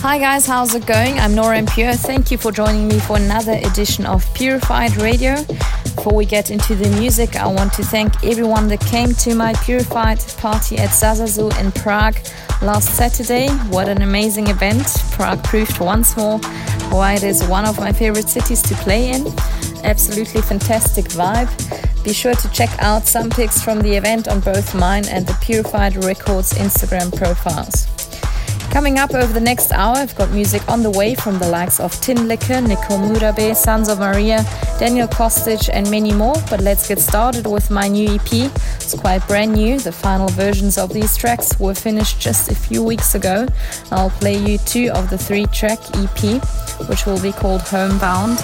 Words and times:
Hi 0.00 0.18
guys, 0.18 0.46
how's 0.46 0.74
it 0.74 0.86
going? 0.86 1.18
I'm 1.18 1.34
Nora 1.34 1.58
En 1.58 1.66
Pure. 1.66 1.94
Thank 1.94 2.30
you 2.30 2.38
for 2.38 2.52
joining 2.52 2.86
me 2.86 3.00
for 3.00 3.16
another 3.16 3.54
edition 3.64 4.06
of 4.06 4.32
Purified 4.34 4.96
Radio. 4.98 5.42
Before 5.82 6.14
we 6.14 6.24
get 6.24 6.50
into 6.50 6.74
the 6.74 6.88
music, 7.00 7.34
I 7.34 7.46
want 7.46 7.72
to 7.72 7.82
thank 7.82 8.22
everyone 8.22 8.68
that 8.68 8.80
came 8.80 9.14
to 9.14 9.34
my 9.34 9.52
Purified 9.64 10.20
party 10.38 10.78
at 10.78 10.90
SaSaZu 10.90 11.58
in 11.58 11.72
Prague 11.72 12.16
last 12.62 12.94
Saturday. 12.94 13.48
What 13.68 13.88
an 13.88 14.02
amazing 14.02 14.46
event! 14.46 14.86
Prague 15.12 15.42
proved 15.42 15.80
once 15.80 16.16
more 16.16 16.38
why 16.90 17.14
it 17.14 17.24
is 17.24 17.42
one 17.48 17.64
of 17.64 17.78
my 17.78 17.92
favorite 17.92 18.28
cities 18.28 18.62
to 18.62 18.74
play 18.76 19.10
in. 19.10 19.26
Absolutely 19.82 20.42
fantastic 20.42 21.06
vibe. 21.06 21.50
Be 22.04 22.12
sure 22.12 22.34
to 22.34 22.48
check 22.50 22.70
out 22.78 23.06
some 23.06 23.28
pics 23.28 23.60
from 23.60 23.80
the 23.80 23.96
event 23.96 24.28
on 24.28 24.40
both 24.40 24.74
mine 24.74 25.06
and 25.08 25.26
the 25.26 25.36
Purified 25.40 26.04
Records 26.04 26.52
Instagram 26.52 27.16
profiles. 27.16 27.95
Coming 28.76 28.98
up 28.98 29.14
over 29.14 29.32
the 29.32 29.40
next 29.40 29.72
hour, 29.72 29.96
I've 29.96 30.14
got 30.16 30.30
music 30.32 30.68
on 30.68 30.82
the 30.82 30.90
way 30.90 31.14
from 31.14 31.38
the 31.38 31.48
likes 31.48 31.80
of 31.80 31.92
Tinlicker, 31.92 32.60
Nicole 32.60 32.98
Murabe, 32.98 33.56
Sons 33.56 33.88
of 33.88 34.00
Maria, 34.00 34.44
Daniel 34.78 35.08
Kostic, 35.08 35.70
and 35.72 35.90
many 35.90 36.12
more. 36.12 36.34
But 36.50 36.60
let's 36.60 36.86
get 36.86 36.98
started 36.98 37.46
with 37.46 37.70
my 37.70 37.88
new 37.88 38.16
EP. 38.16 38.30
It's 38.30 38.92
quite 38.92 39.26
brand 39.26 39.54
new. 39.54 39.80
The 39.80 39.92
final 39.92 40.28
versions 40.28 40.76
of 40.76 40.92
these 40.92 41.16
tracks 41.16 41.58
were 41.58 41.74
finished 41.74 42.20
just 42.20 42.50
a 42.50 42.54
few 42.54 42.84
weeks 42.84 43.14
ago. 43.14 43.46
I'll 43.90 44.10
play 44.10 44.36
you 44.36 44.58
two 44.58 44.90
of 44.92 45.08
the 45.08 45.16
three 45.16 45.46
track 45.46 45.78
EP, 45.94 46.42
which 46.86 47.06
will 47.06 47.22
be 47.22 47.32
called 47.32 47.62
Homebound. 47.62 48.38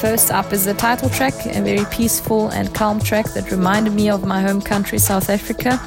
First 0.00 0.30
up 0.30 0.50
is 0.54 0.64
the 0.64 0.72
title 0.72 1.10
track, 1.10 1.34
a 1.44 1.60
very 1.60 1.84
peaceful 1.90 2.48
and 2.48 2.74
calm 2.74 3.00
track 3.00 3.26
that 3.34 3.50
reminded 3.50 3.92
me 3.92 4.08
of 4.08 4.24
my 4.24 4.40
home 4.40 4.62
country, 4.62 4.96
South 4.96 5.28
Africa. 5.28 5.78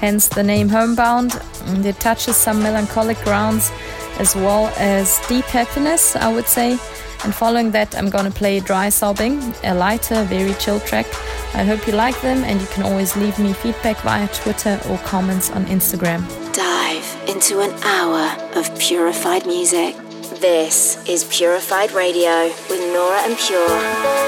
Hence 0.00 0.28
the 0.28 0.42
name 0.42 0.70
Homebound. 0.70 1.38
It 1.84 2.00
touches 2.00 2.36
some 2.36 2.62
melancholic 2.62 3.18
grounds 3.18 3.70
as 4.18 4.34
well 4.34 4.72
as 4.78 5.20
deep 5.28 5.44
happiness, 5.44 6.16
I 6.16 6.32
would 6.32 6.46
say. 6.46 6.78
And 7.22 7.34
following 7.34 7.70
that, 7.72 7.94
I'm 7.94 8.08
gonna 8.08 8.30
play 8.30 8.60
Dry 8.60 8.88
Sobbing, 8.88 9.54
a 9.62 9.74
lighter, 9.74 10.24
very 10.24 10.54
chill 10.54 10.80
track. 10.80 11.06
I 11.54 11.64
hope 11.64 11.86
you 11.86 11.92
like 11.92 12.18
them, 12.22 12.44
and 12.44 12.60
you 12.60 12.66
can 12.68 12.82
always 12.82 13.14
leave 13.14 13.38
me 13.38 13.52
feedback 13.52 13.98
via 14.00 14.26
Twitter 14.28 14.80
or 14.88 14.96
comments 14.98 15.50
on 15.50 15.66
Instagram. 15.66 16.24
Dive 16.54 17.28
into 17.28 17.60
an 17.60 17.72
hour 17.84 18.24
of 18.56 18.78
purified 18.78 19.46
music. 19.46 19.94
This 20.40 21.06
is 21.06 21.24
Purified 21.24 21.92
Radio 21.92 22.48
with 22.70 22.80
Nora 22.94 23.20
En 23.24 23.36
Pure. 23.36 24.19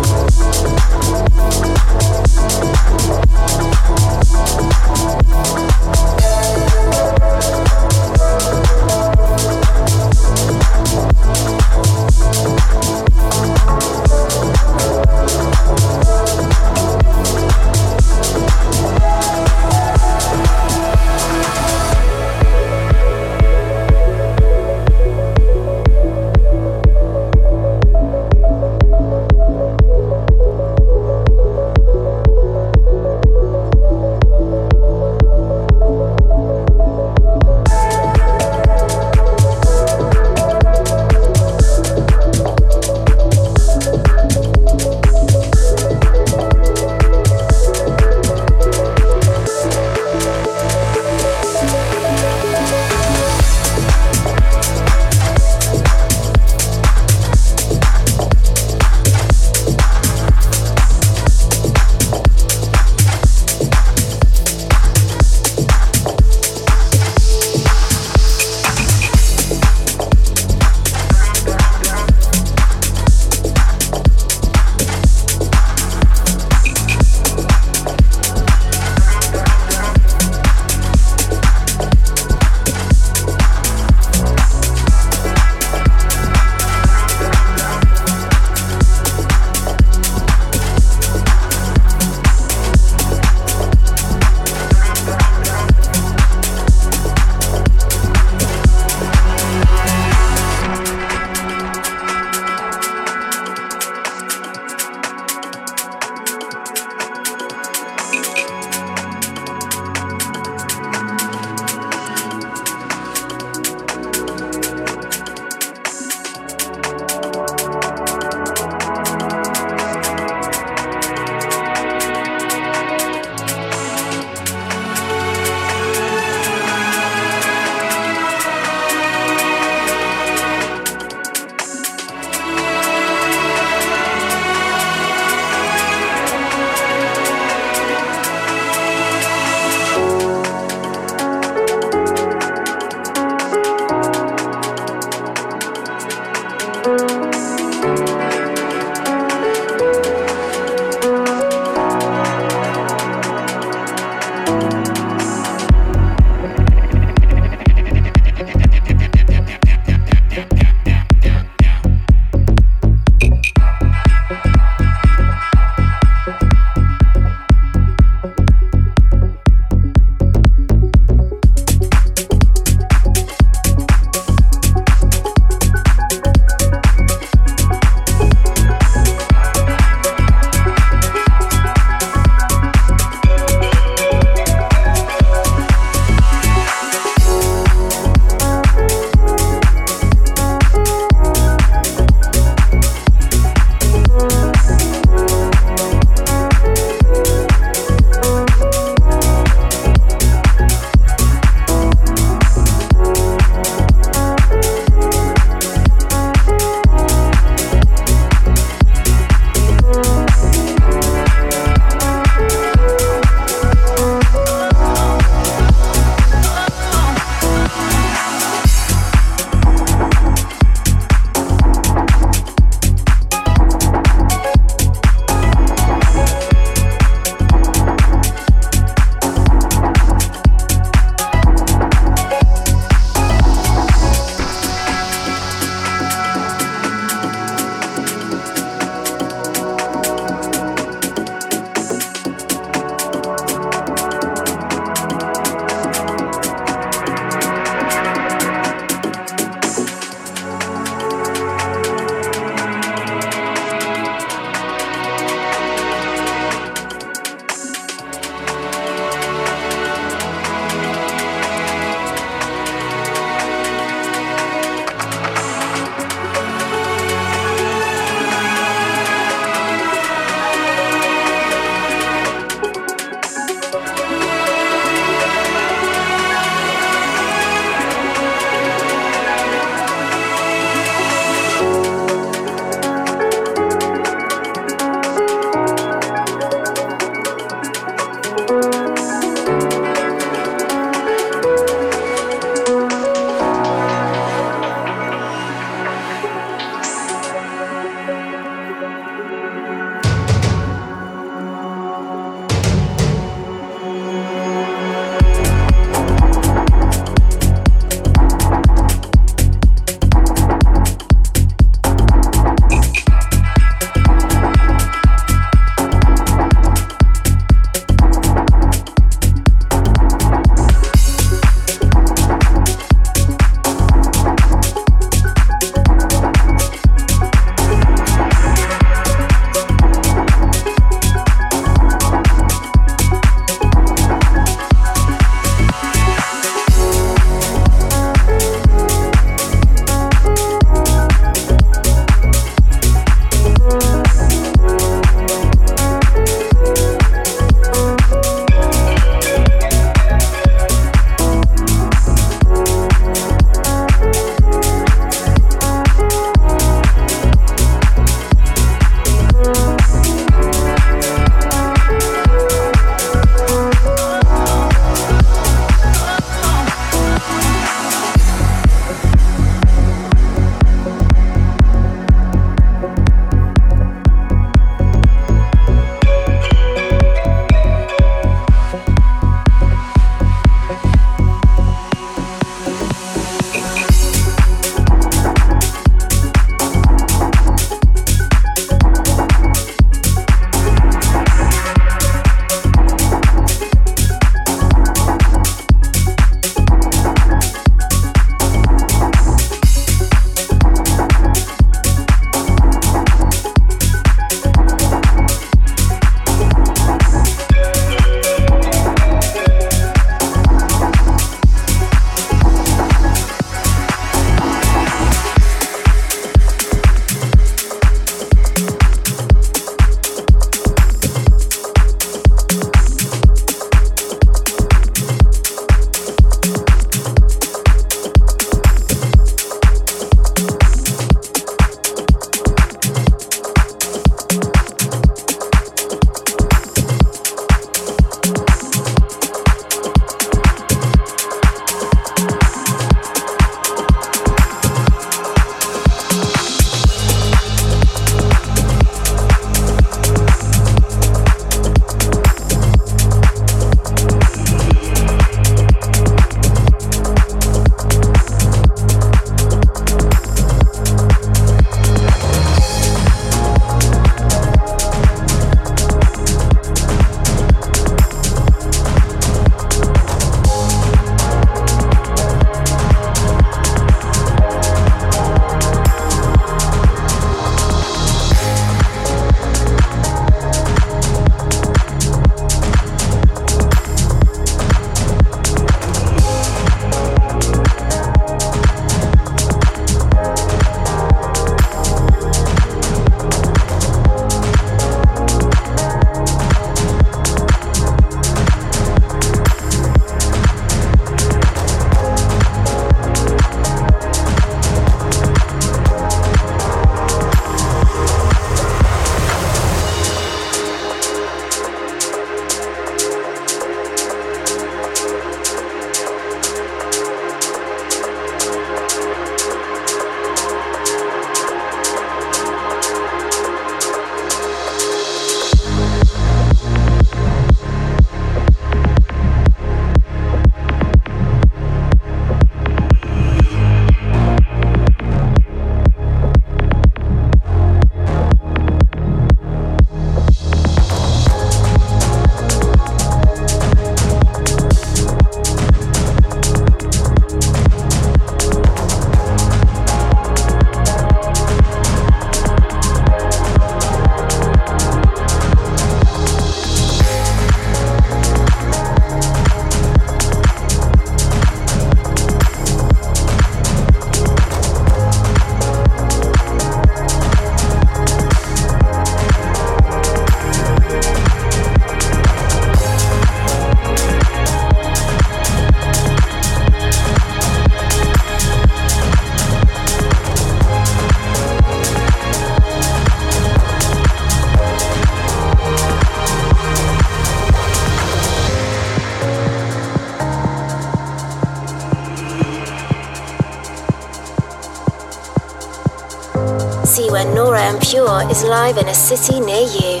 Is 598.30 598.42
live 598.42 598.78
in 598.78 598.88
a 598.88 598.94
city 598.94 599.38
near 599.38 599.60
you 599.60 600.00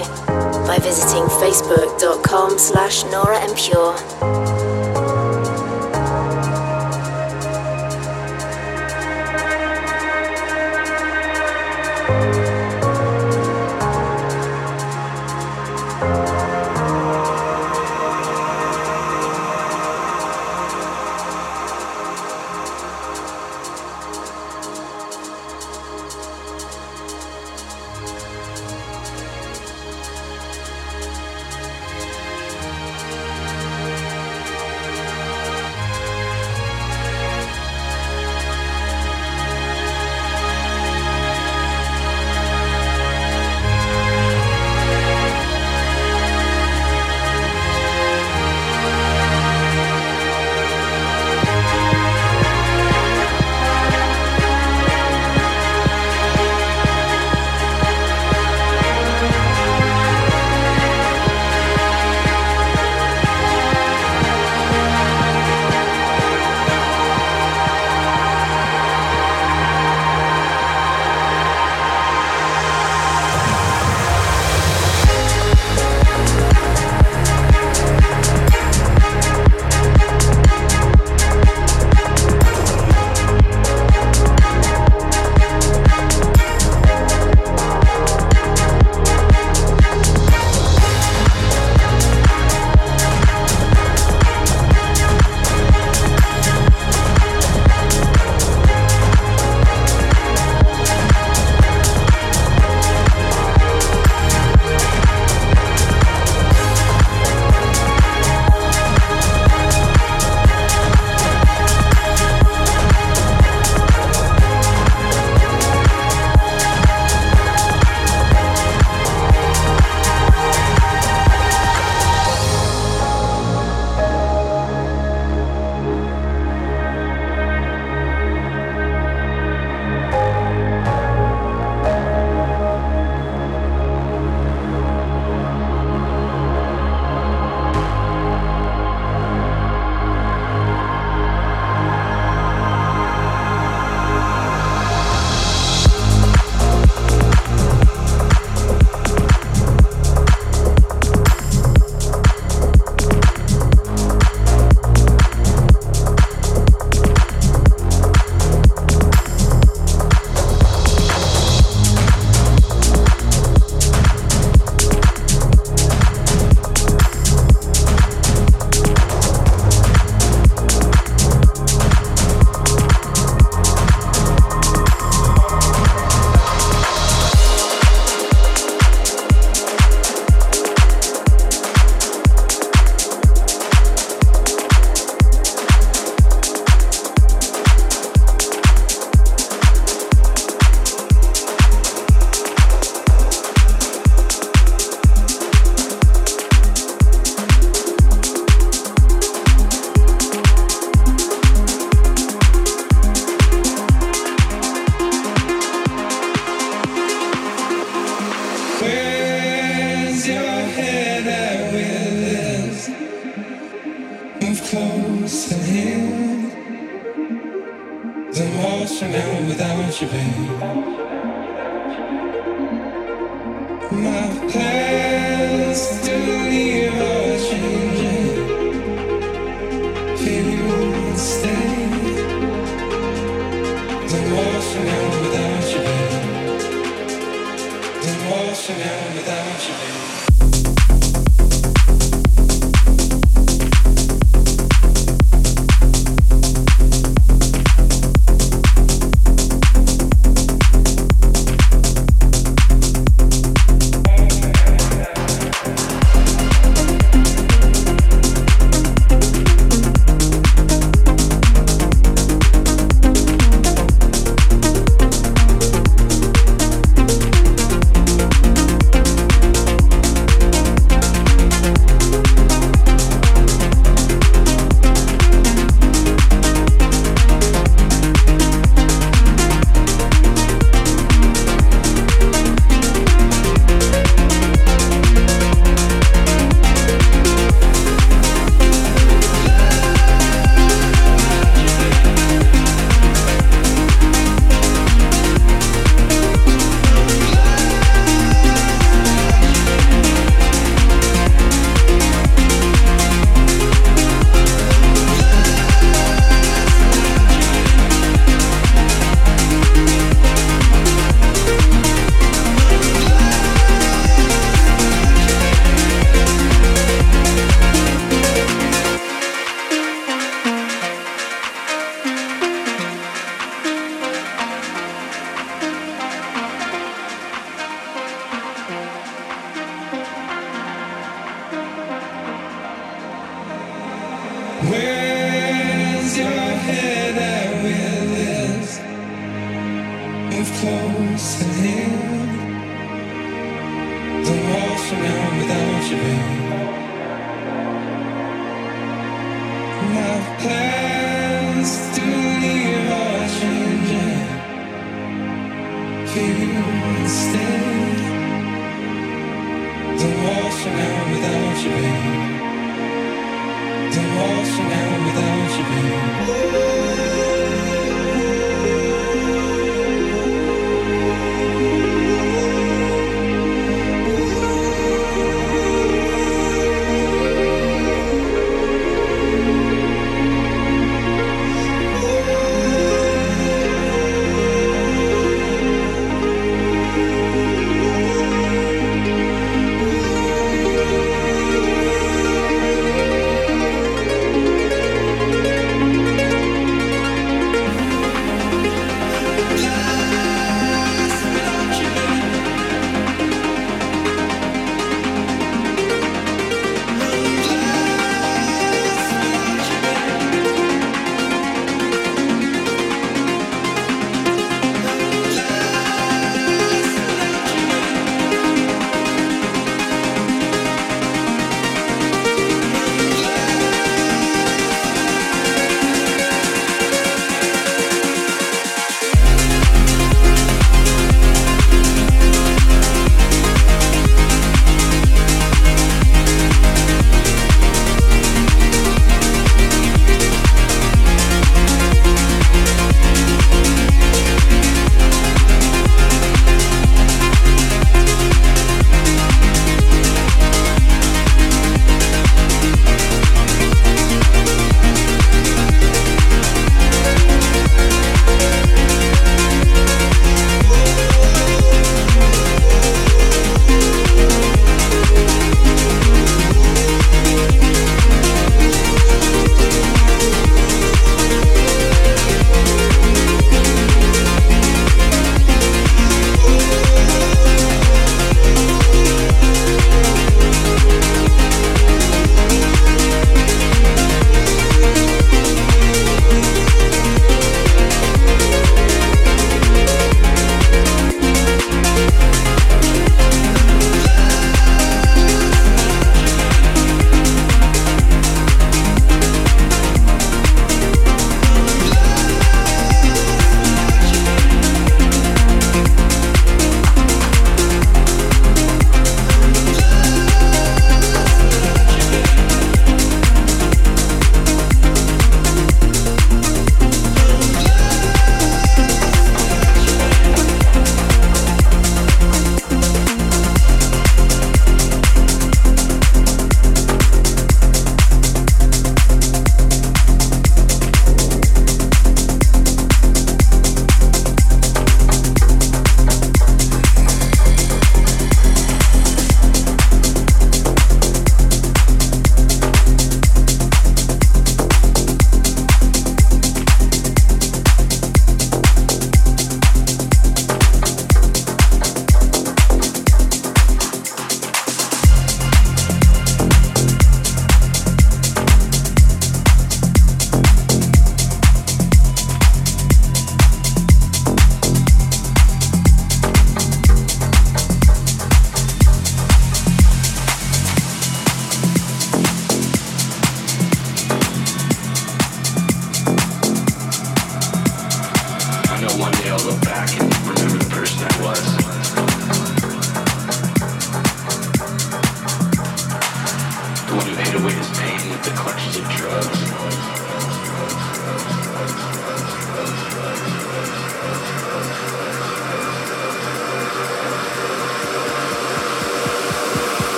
by 0.66 0.78
visiting 0.80 1.24
facebook.com 1.24 2.58
slash 2.58 3.04
Nora 3.04 3.38
En 3.38 3.54
Pure. 3.54 4.03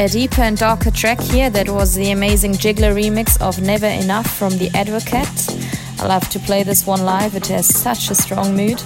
A 0.00 0.08
deeper 0.08 0.40
and 0.40 0.56
darker 0.56 0.90
track 0.90 1.20
here 1.20 1.50
that 1.50 1.68
was 1.68 1.94
the 1.94 2.10
amazing 2.10 2.52
Jiggler 2.52 2.94
remix 2.94 3.38
of 3.42 3.60
Never 3.60 3.84
Enough 3.84 4.34
from 4.34 4.56
The 4.56 4.70
Advocate. 4.74 6.00
I 6.00 6.06
love 6.06 6.26
to 6.30 6.38
play 6.38 6.62
this 6.62 6.86
one 6.86 7.04
live, 7.04 7.34
it 7.34 7.48
has 7.48 7.66
such 7.66 8.10
a 8.10 8.14
strong 8.14 8.56
mood. 8.56 8.82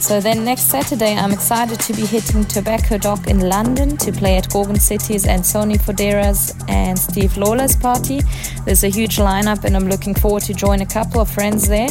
So 0.00 0.20
then 0.20 0.44
next 0.44 0.62
Saturday, 0.62 1.14
I'm 1.14 1.30
excited 1.30 1.78
to 1.78 1.92
be 1.92 2.04
hitting 2.04 2.44
Tobacco 2.44 2.98
Dock 2.98 3.28
in 3.28 3.48
London 3.48 3.96
to 3.98 4.10
play 4.10 4.38
at 4.38 4.50
Gorgon 4.50 4.80
City's 4.80 5.24
and 5.24 5.46
Sonny 5.46 5.78
Fodera's 5.78 6.52
and 6.66 6.98
Steve 6.98 7.36
Lawler's 7.36 7.76
party. 7.76 8.20
There's 8.64 8.82
a 8.82 8.88
huge 8.88 9.18
lineup 9.18 9.64
and 9.64 9.76
I'm 9.76 9.88
looking 9.88 10.16
forward 10.16 10.42
to 10.44 10.54
join 10.54 10.80
a 10.80 10.86
couple 10.86 11.20
of 11.20 11.30
friends 11.30 11.68
there. 11.68 11.88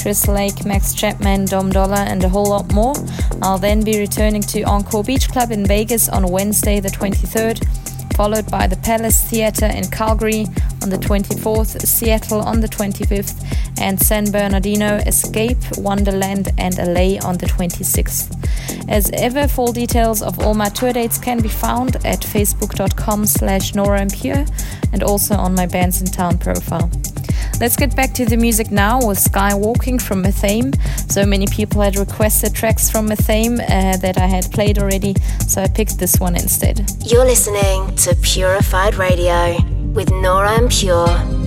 Chris 0.00 0.28
Lake, 0.28 0.64
Max 0.64 0.94
Chapman, 0.94 1.46
Dom 1.46 1.70
Dolla 1.70 2.04
and 2.04 2.22
a 2.22 2.28
whole 2.28 2.50
lot 2.50 2.72
more. 2.72 2.94
I'll 3.42 3.58
then 3.58 3.82
be 3.82 3.98
returning 3.98 4.42
to 4.42 4.62
Encore 4.62 5.02
Beach 5.02 5.28
Club 5.28 5.50
in 5.50 5.66
Vegas 5.66 6.08
on 6.08 6.30
Wednesday 6.30 6.78
the 6.78 6.90
23rd 6.90 7.67
followed 8.18 8.50
by 8.50 8.66
the 8.66 8.76
Palace 8.78 9.22
Theatre 9.30 9.66
in 9.66 9.84
Calgary 9.92 10.44
on 10.82 10.90
the 10.90 10.96
24th, 10.96 11.80
Seattle 11.86 12.40
on 12.40 12.60
the 12.60 12.66
25th, 12.66 13.46
and 13.80 13.96
San 14.00 14.32
Bernardino, 14.32 14.96
Escape, 15.06 15.56
Wonderland, 15.76 16.48
and 16.58 16.76
LA 16.78 17.24
on 17.24 17.38
the 17.38 17.46
26th. 17.46 18.34
As 18.88 19.08
ever, 19.12 19.46
full 19.46 19.72
details 19.72 20.20
of 20.20 20.40
all 20.40 20.54
my 20.54 20.68
tour 20.68 20.92
dates 20.92 21.16
can 21.16 21.40
be 21.40 21.48
found 21.48 21.94
at 22.04 22.22
facebook.com 22.22 23.24
slash 23.24 23.76
Nora 23.76 24.00
and 24.00 25.02
also 25.04 25.36
on 25.36 25.54
my 25.54 25.68
Bandsintown 25.68 26.40
profile. 26.40 26.90
Let's 27.60 27.76
get 27.76 27.96
back 27.96 28.12
to 28.14 28.24
the 28.24 28.36
music 28.36 28.70
now 28.70 29.04
with 29.04 29.18
Skywalking 29.18 30.00
from 30.00 30.22
Mathame. 30.22 30.78
So 31.10 31.26
many 31.26 31.46
people 31.46 31.80
had 31.82 31.96
requested 31.96 32.54
tracks 32.54 32.88
from 32.88 33.08
Mathame 33.08 33.60
uh, 33.60 33.96
that 33.96 34.16
I 34.16 34.26
had 34.26 34.50
played 34.52 34.78
already, 34.78 35.16
so 35.46 35.62
I 35.62 35.66
picked 35.66 35.98
this 35.98 36.20
one 36.20 36.36
instead. 36.36 36.88
You're 37.04 37.24
listening 37.24 37.96
to 37.96 38.14
Purified 38.22 38.94
Radio 38.94 39.56
with 39.92 40.10
Nora 40.12 40.52
En 40.52 40.68
Pure. 40.68 41.37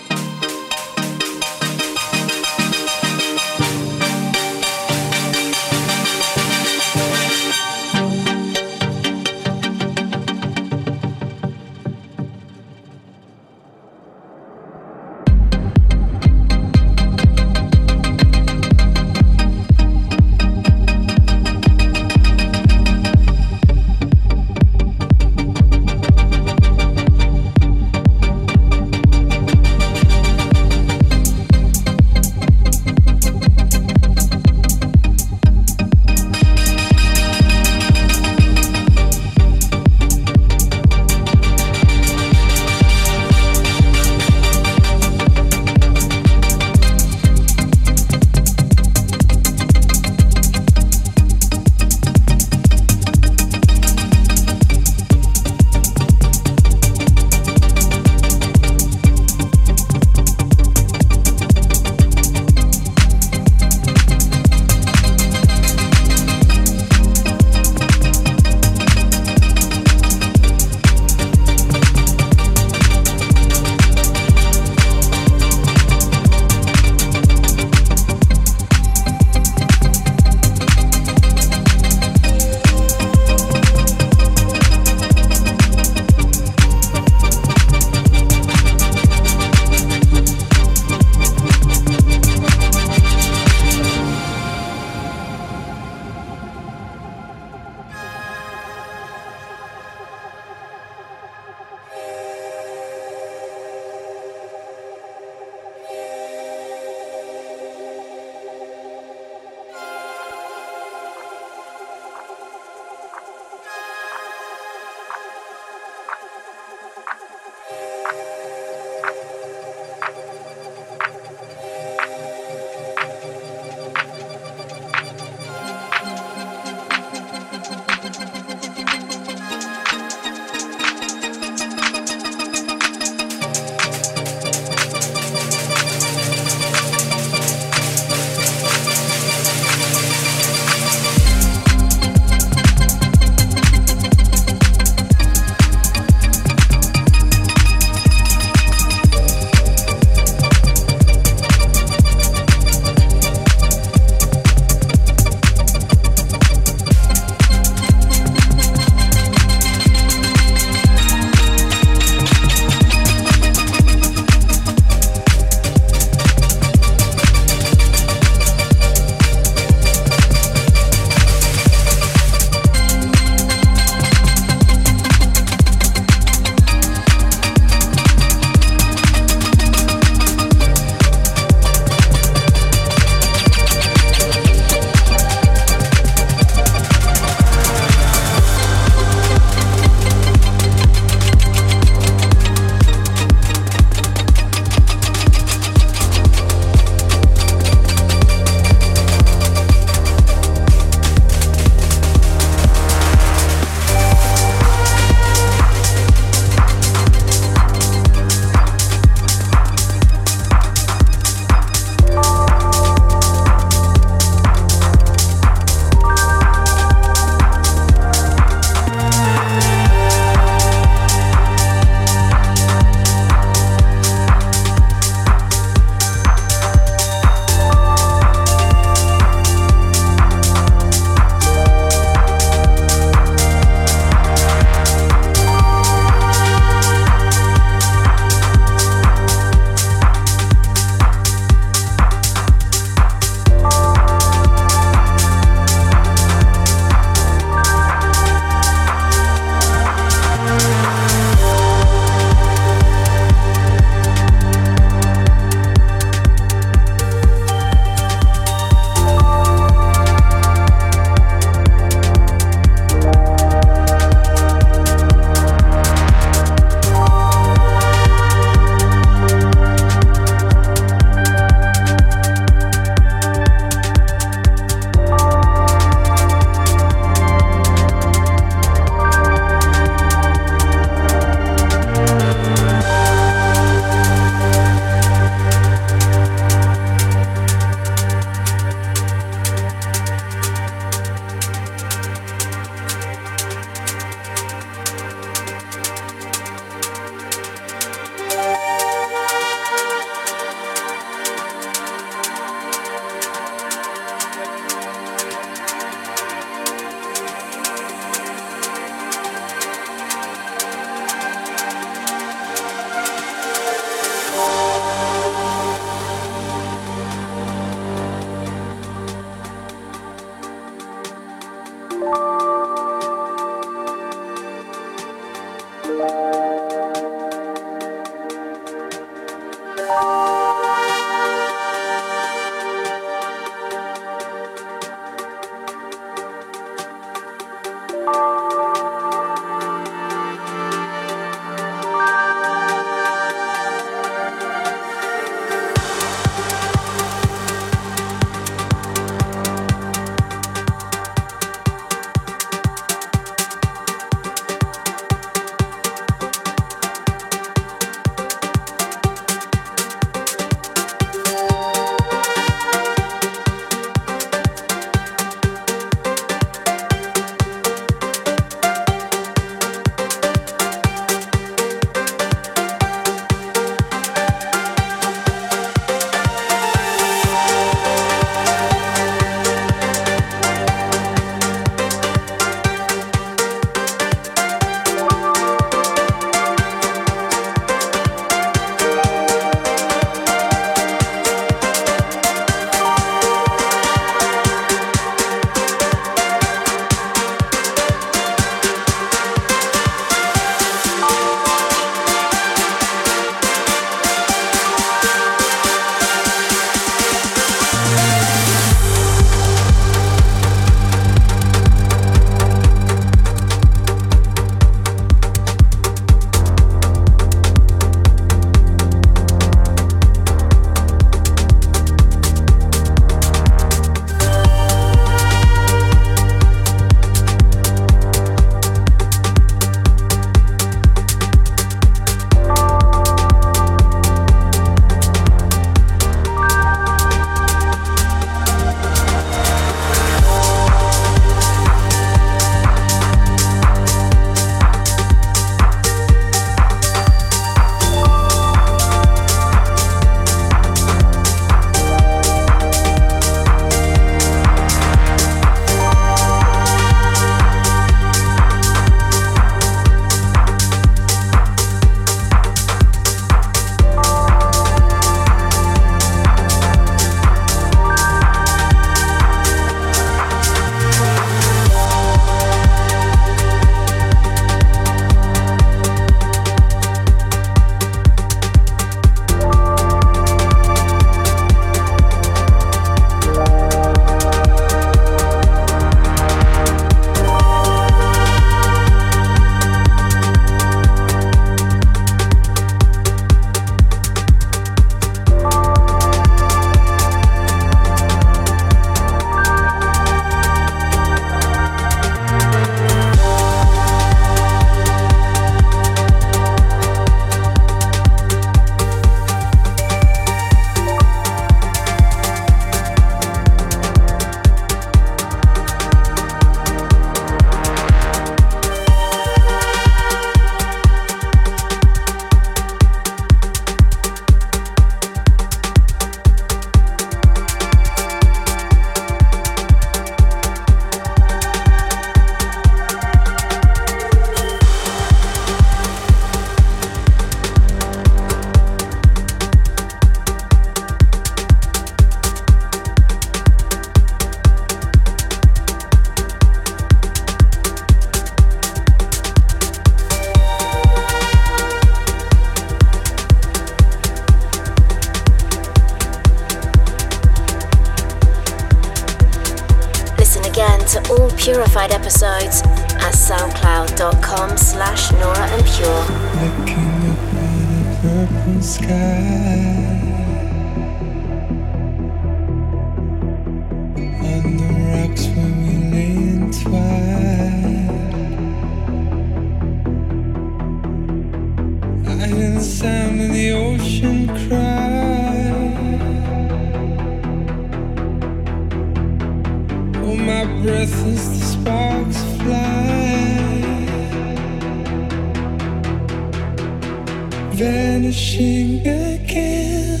vanishing 597.60 598.80
again. 598.80 600.00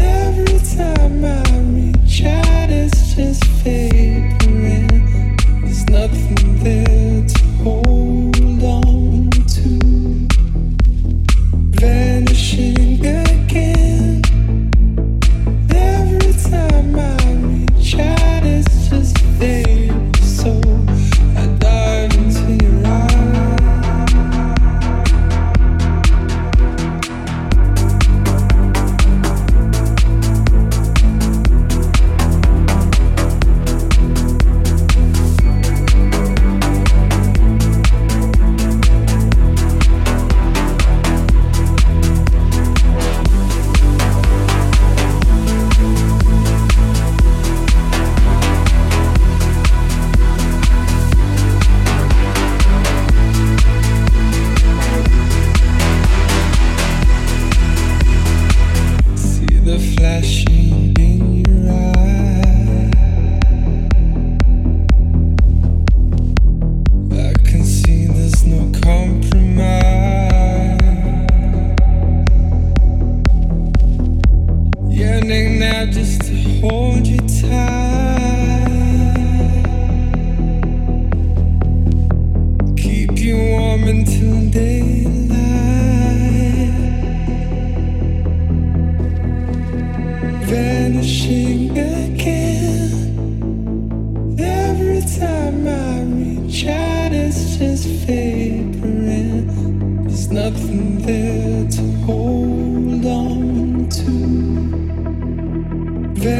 Every 0.00 0.58
time 0.74 1.22
I 1.22 1.42
reach 1.76 2.24
out, 2.24 2.70
it's 2.70 3.14
just 3.14 3.44
vapor. 3.62 4.88
There's 5.60 5.84
nothing 5.90 6.64
there. 6.64 6.87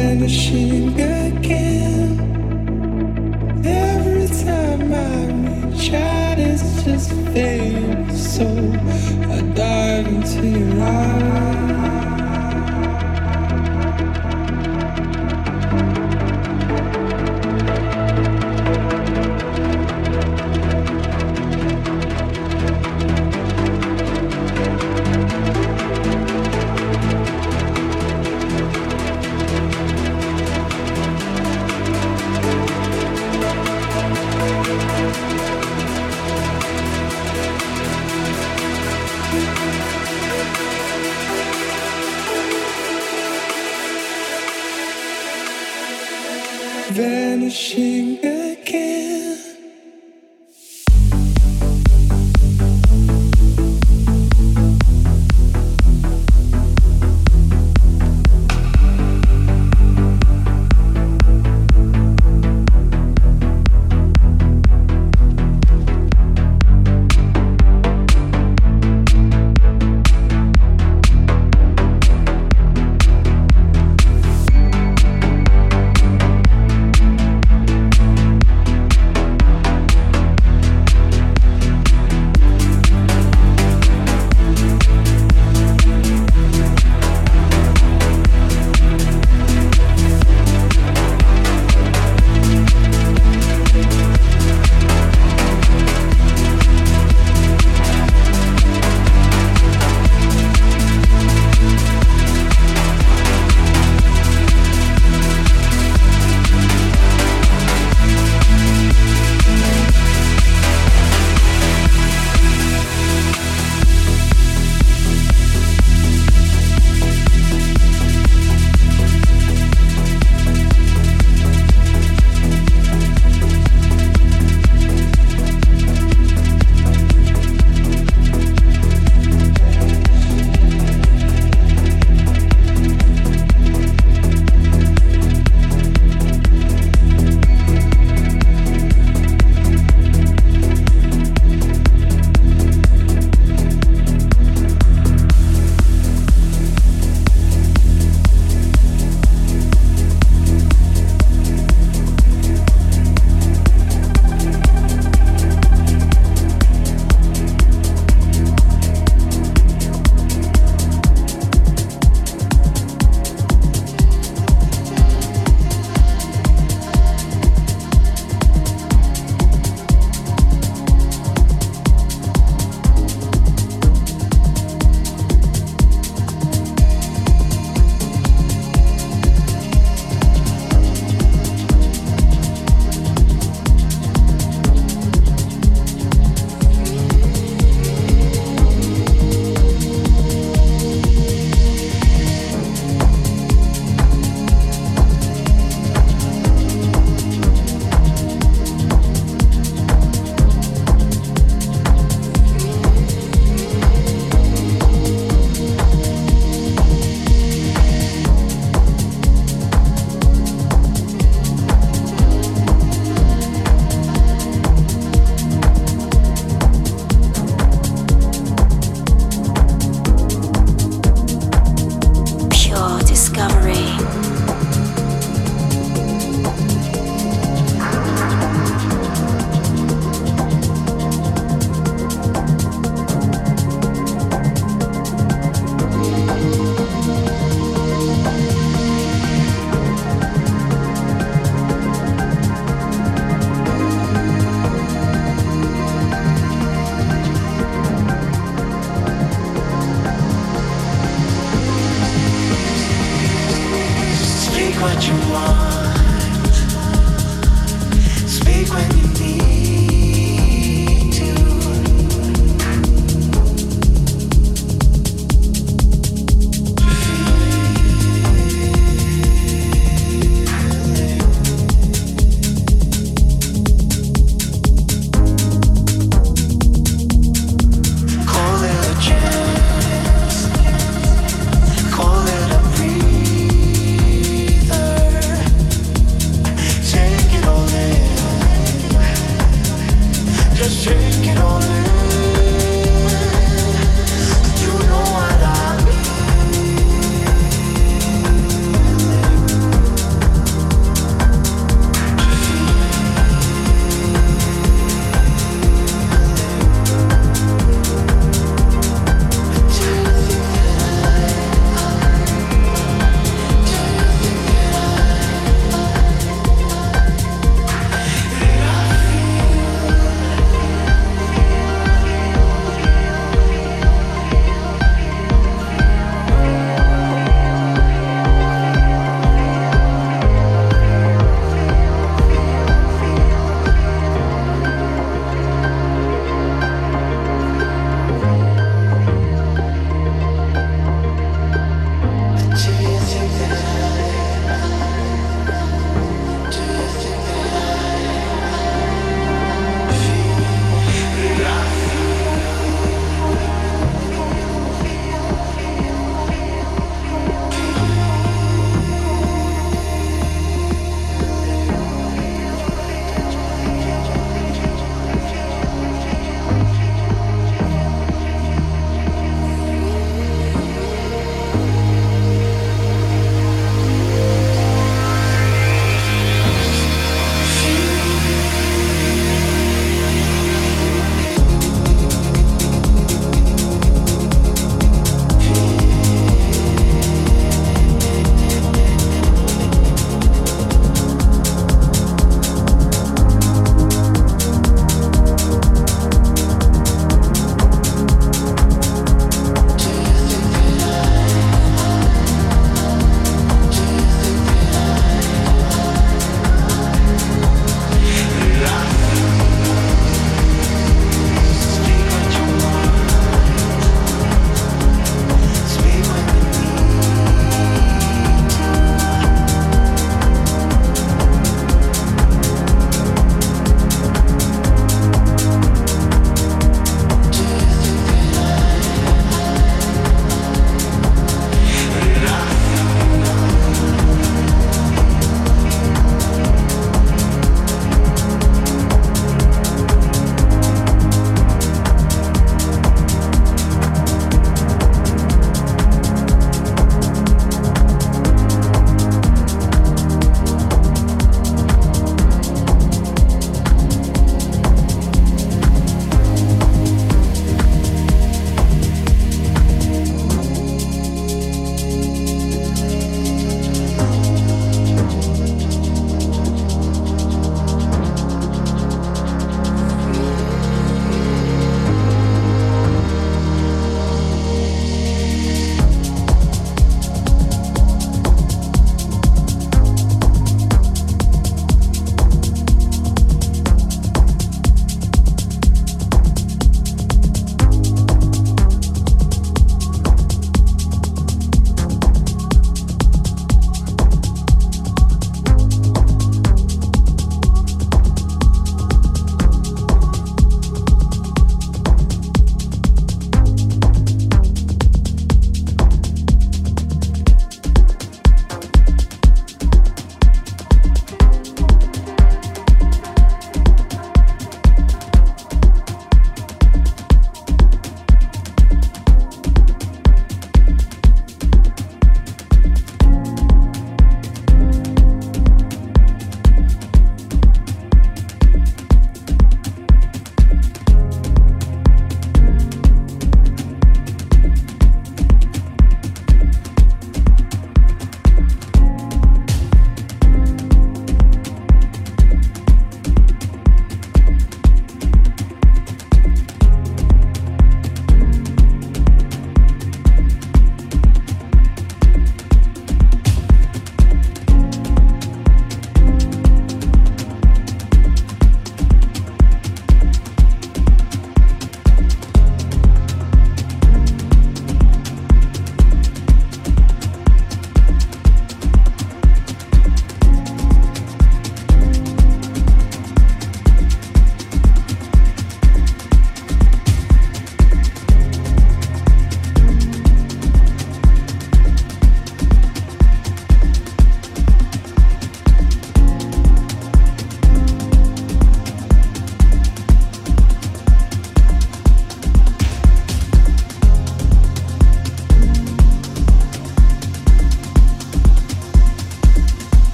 vanishing 0.00 0.98
again. 0.98 2.10
Every 3.64 4.28
time 4.44 4.94
I 4.94 5.16
reach 5.36 5.92
out, 5.92 6.38
it's 6.38 6.82
just 6.84 7.10
fading. 7.32 8.10
So 8.16 8.46
I 9.34 9.40
dive 9.54 10.06
into 10.06 10.48
your 10.48 10.82
eyes. 10.82 12.09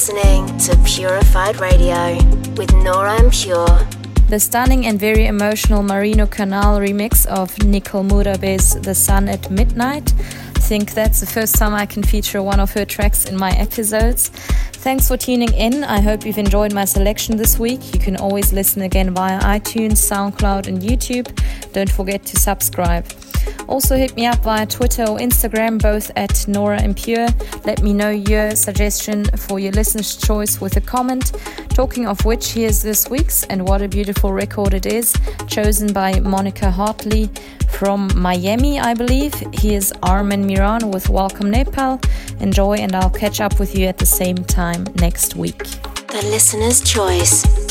Listening 0.00 0.56
to 0.60 0.78
Purified 0.86 1.60
Radio 1.60 2.14
with 2.56 2.72
Nora 2.76 3.18
En 3.18 3.30
Pure. 3.30 3.86
The 4.30 4.40
stunning 4.40 4.86
and 4.86 4.98
very 4.98 5.26
emotional 5.26 5.82
Marino 5.82 6.26
Canal 6.26 6.78
remix 6.78 7.26
of 7.26 7.62
Nicole 7.66 8.04
Moudaber's 8.04 8.76
The 8.76 8.94
Sun 8.94 9.28
at 9.28 9.50
Midnight. 9.50 10.14
I 10.56 10.58
think 10.58 10.94
that's 10.94 11.20
the 11.20 11.26
first 11.26 11.56
time 11.56 11.74
I 11.74 11.84
can 11.84 12.02
feature 12.02 12.42
one 12.42 12.60
of 12.60 12.72
her 12.72 12.86
tracks 12.86 13.26
in 13.26 13.36
my 13.36 13.50
episodes. 13.50 14.30
Thanks 14.72 15.06
for 15.06 15.18
tuning 15.18 15.52
in. 15.52 15.84
I 15.84 16.00
hope 16.00 16.24
you've 16.24 16.38
enjoyed 16.38 16.72
my 16.72 16.86
selection 16.86 17.36
this 17.36 17.58
week. 17.58 17.92
You 17.92 18.00
can 18.00 18.16
always 18.16 18.54
listen 18.54 18.80
again 18.80 19.12
via 19.12 19.38
iTunes, 19.40 19.98
SoundCloud, 19.98 20.66
and 20.66 20.80
YouTube. 20.80 21.28
Don't 21.74 21.92
forget 21.92 22.24
to 22.24 22.38
subscribe. 22.38 23.04
Also, 23.70 23.96
hit 23.96 24.16
me 24.16 24.26
up 24.26 24.42
via 24.42 24.66
Twitter 24.66 25.04
or 25.04 25.18
Instagram, 25.18 25.80
both 25.80 26.10
at 26.16 26.46
Nora 26.48 26.82
En 26.82 26.92
Pure. 26.92 27.28
Let 27.64 27.82
me 27.82 27.92
know 27.92 28.10
your 28.10 28.56
suggestion 28.56 29.24
for 29.36 29.60
your 29.60 29.70
listener's 29.70 30.16
choice 30.16 30.60
with 30.60 30.76
a 30.76 30.80
comment. 30.80 31.32
Talking 31.68 32.08
of 32.08 32.24
which, 32.24 32.50
here's 32.50 32.82
this 32.82 33.08
week's, 33.08 33.44
and 33.44 33.68
what 33.68 33.80
a 33.80 33.86
beautiful 33.86 34.32
record 34.32 34.74
it 34.74 34.86
is, 34.86 35.14
chosen 35.46 35.92
by 35.92 36.18
Monica 36.18 36.68
Hartley 36.68 37.30
from 37.70 38.10
Miami, 38.16 38.80
I 38.80 38.92
believe. 38.92 39.34
Here's 39.52 39.92
Armen 40.02 40.44
Miran 40.48 40.90
with 40.90 41.08
Welcome 41.08 41.52
Nepal. 41.52 42.00
Enjoy, 42.40 42.74
and 42.74 42.92
I'll 42.96 43.08
catch 43.08 43.40
up 43.40 43.60
with 43.60 43.78
you 43.78 43.86
at 43.86 43.98
the 43.98 44.06
same 44.06 44.38
time 44.38 44.84
next 44.96 45.36
week. 45.36 45.58
The 46.08 46.26
listener's 46.28 46.80
choice. 46.82 47.69